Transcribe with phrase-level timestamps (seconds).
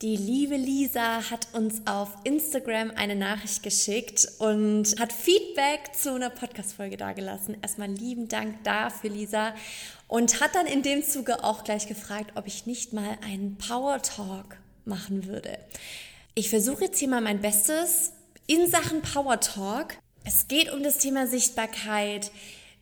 [0.00, 6.30] Die liebe Lisa hat uns auf Instagram eine Nachricht geschickt und hat Feedback zu einer
[6.30, 7.56] Podcast-Folge dagelassen.
[7.62, 9.56] Erstmal lieben Dank dafür, Lisa.
[10.06, 14.00] Und hat dann in dem Zuge auch gleich gefragt, ob ich nicht mal einen Power
[14.00, 15.58] Talk machen würde.
[16.36, 18.12] Ich versuche jetzt hier mal mein Bestes
[18.46, 19.96] in Sachen Power Talk.
[20.24, 22.30] Es geht um das Thema Sichtbarkeit,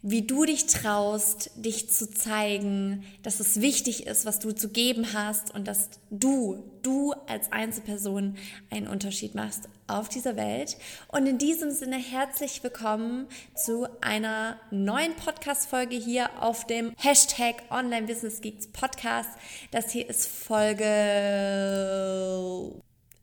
[0.09, 5.13] wie du dich traust, dich zu zeigen, dass es wichtig ist, was du zu geben
[5.13, 8.37] hast und dass du, du als Einzelperson
[8.71, 10.77] einen Unterschied machst auf dieser Welt.
[11.09, 13.27] Und in diesem Sinne herzlich willkommen
[13.57, 19.31] zu einer neuen Podcast-Folge hier auf dem Hashtag Online Business Geeks Podcast.
[19.73, 20.85] Das hier ist Folge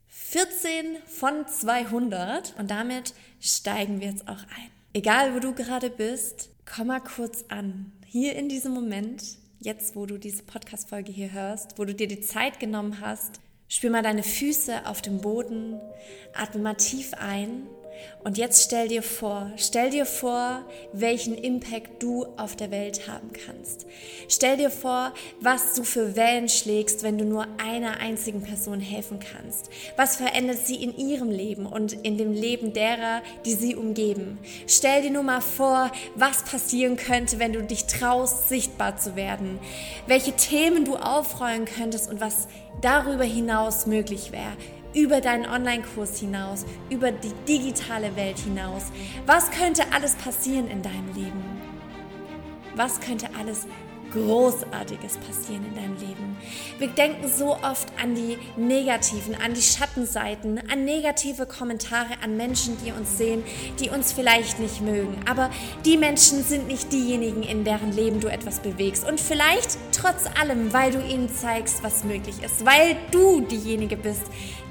[0.10, 4.83] 14 von 200 und damit steigen wir jetzt auch ein.
[4.96, 7.92] Egal, wo du gerade bist, komm mal kurz an.
[8.06, 12.22] Hier in diesem Moment, jetzt wo du diese Podcast-Folge hier hörst, wo du dir die
[12.22, 15.80] Zeit genommen hast, spür mal deine Füße auf dem Boden,
[16.36, 17.64] atme mal tief ein
[18.24, 20.64] und jetzt stell dir vor, stell dir vor,
[20.94, 23.86] welchen Impact du auf der Welt haben kannst.
[24.30, 29.20] Stell dir vor, was du für Wellen schlägst, wenn du nur einer einzigen Person helfen
[29.20, 29.70] kannst.
[29.98, 34.38] Was verändert sie in ihrem Leben und in dem Leben derer, die sie umgeben.
[34.68, 39.60] Stell dir nur mal vor, was passieren könnte, wenn du dich traust, sichtbar zu werden.
[40.08, 42.48] Welche Themen du aufrollen könntest und was
[42.82, 44.54] darüber hinaus möglich wäre
[44.94, 48.92] über deinen Online-Kurs hinaus, über die digitale Welt hinaus.
[49.26, 51.44] Was könnte alles passieren in deinem Leben?
[52.76, 53.68] Was könnte alles
[54.14, 56.38] Großartiges passieren in deinem Leben.
[56.80, 62.78] Wir denken so oft an die negativen, an die Schattenseiten, an negative Kommentare, an Menschen,
[62.86, 63.44] die uns sehen,
[63.80, 65.16] die uns vielleicht nicht mögen.
[65.30, 65.50] Aber
[65.86, 69.08] die Menschen sind nicht diejenigen, in deren Leben du etwas bewegst.
[69.08, 74.24] Und vielleicht trotz allem, weil du ihnen zeigst, was möglich ist, weil du diejenige bist,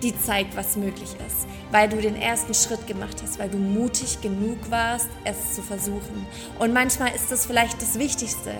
[0.03, 4.21] die zeigt, was möglich ist, weil du den ersten Schritt gemacht hast, weil du mutig
[4.21, 6.27] genug warst, es zu versuchen.
[6.59, 8.55] Und manchmal ist das vielleicht das Wichtigste,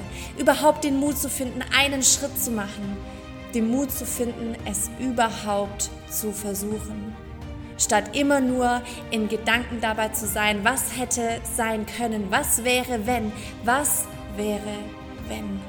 [0.73, 2.97] überhaupt den Mut zu finden, einen Schritt zu machen,
[3.55, 7.15] den Mut zu finden, es überhaupt zu versuchen.
[7.77, 8.81] Statt immer nur
[9.11, 13.33] in Gedanken dabei zu sein, was hätte sein können, was wäre wenn,
[13.65, 14.07] was
[14.37, 14.61] wäre
[15.29, 15.61] wenn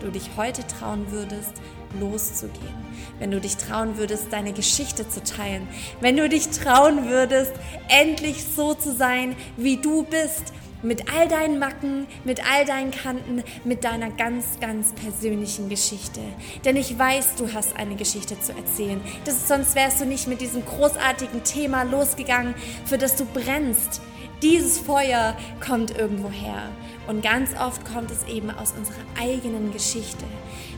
[0.00, 1.54] du dich heute trauen würdest,
[1.98, 2.74] loszugehen,
[3.18, 5.66] wenn du dich trauen würdest, deine Geschichte zu teilen,
[6.00, 7.52] wenn du dich trauen würdest,
[7.88, 13.42] endlich so zu sein, wie du bist, mit all deinen Macken, mit all deinen Kanten,
[13.64, 16.20] mit deiner ganz, ganz persönlichen Geschichte.
[16.64, 19.00] Denn ich weiß, du hast eine Geschichte zu erzählen.
[19.24, 22.54] Das, sonst wärst du nicht mit diesem großartigen Thema losgegangen,
[22.84, 24.00] für das du brennst.
[24.42, 26.68] Dieses Feuer kommt irgendwo her.
[27.08, 30.24] Und ganz oft kommt es eben aus unserer eigenen Geschichte,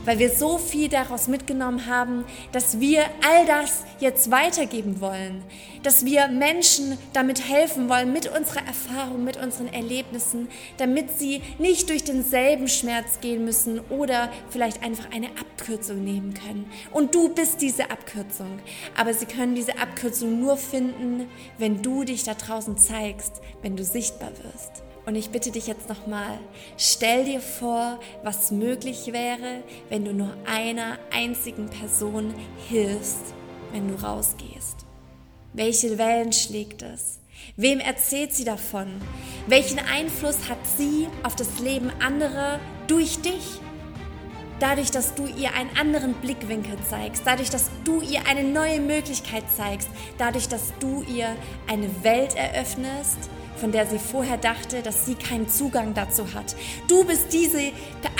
[0.05, 5.43] weil wir so viel daraus mitgenommen haben, dass wir all das jetzt weitergeben wollen,
[5.83, 10.47] dass wir Menschen damit helfen wollen, mit unserer Erfahrung, mit unseren Erlebnissen,
[10.77, 16.65] damit sie nicht durch denselben Schmerz gehen müssen oder vielleicht einfach eine Abkürzung nehmen können.
[16.91, 18.59] Und du bist diese Abkürzung,
[18.97, 21.27] aber sie können diese Abkürzung nur finden,
[21.59, 24.83] wenn du dich da draußen zeigst, wenn du sichtbar wirst.
[25.07, 26.37] Und ich bitte dich jetzt nochmal,
[26.77, 32.35] stell dir vor, was möglich wäre, wenn du nur einer einzigen Person
[32.69, 33.33] hilfst,
[33.71, 34.85] wenn du rausgehst.
[35.53, 37.17] Welche Wellen schlägt es?
[37.55, 39.01] Wem erzählt sie davon?
[39.47, 43.59] Welchen Einfluss hat sie auf das Leben anderer durch dich?
[44.59, 49.43] Dadurch, dass du ihr einen anderen Blickwinkel zeigst, dadurch, dass du ihr eine neue Möglichkeit
[49.57, 49.89] zeigst,
[50.19, 51.35] dadurch, dass du ihr
[51.67, 56.55] eine Welt eröffnest, von der sie vorher dachte, dass sie keinen Zugang dazu hat.
[56.87, 57.71] Du bist diese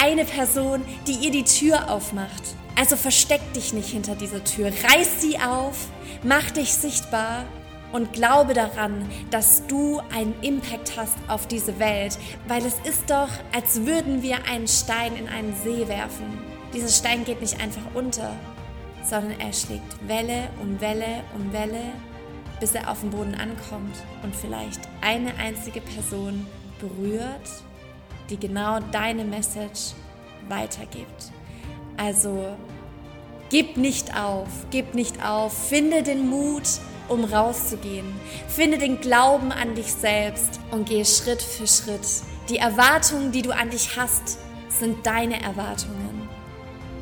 [0.02, 2.56] eine Person, die ihr die Tür aufmacht.
[2.78, 4.68] Also versteck dich nicht hinter dieser Tür.
[4.68, 5.88] Reiß sie auf,
[6.24, 7.46] mach dich sichtbar
[7.94, 13.30] und glaube daran, dass du einen Impact hast auf diese Welt, weil es ist doch,
[13.54, 16.26] als würden wir einen Stein in einen See werfen.
[16.74, 18.36] Dieser Stein geht nicht einfach unter,
[19.04, 21.94] sondern er schlägt Welle um Welle um Welle
[22.60, 26.46] bis er auf dem Boden ankommt und vielleicht eine einzige Person
[26.80, 27.50] berührt,
[28.30, 29.94] die genau deine Message
[30.50, 31.32] weitergibt.
[31.98, 32.56] Also
[33.50, 36.64] gib nicht auf, gib nicht auf, finde den Mut,
[37.08, 38.06] um rauszugehen.
[38.48, 42.08] Finde den Glauben an dich selbst und gehe Schritt für Schritt.
[42.50, 46.28] Die Erwartungen, die du an dich hast, sind deine Erwartungen.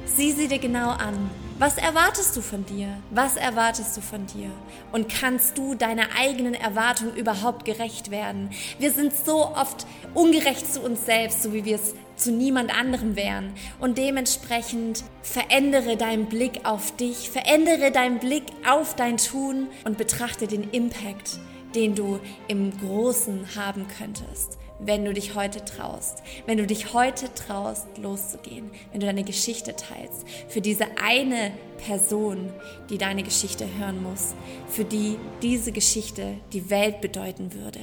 [0.05, 1.29] Sieh sie dir genau an
[1.63, 2.89] was erwartest du von dir?
[3.09, 4.49] Was erwartest du von dir?
[4.91, 8.49] Und kannst du deiner eigenen Erwartung überhaupt gerecht werden?
[8.79, 13.15] Wir sind so oft ungerecht zu uns selbst, so wie wir es zu niemand anderem
[13.15, 13.53] wären.
[13.79, 20.47] Und dementsprechend verändere deinen Blick auf dich, verändere deinen Blick auf dein Tun und betrachte
[20.47, 21.39] den Impact,
[21.75, 22.19] den du
[22.49, 28.71] im Großen haben könntest wenn du dich heute traust, wenn du dich heute traust, loszugehen,
[28.91, 31.51] wenn du deine Geschichte teilst, für diese eine
[31.85, 32.51] Person,
[32.89, 34.35] die deine Geschichte hören muss,
[34.67, 37.79] für die diese Geschichte die Welt bedeuten würde.